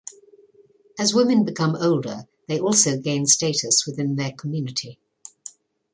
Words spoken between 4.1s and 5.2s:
their community.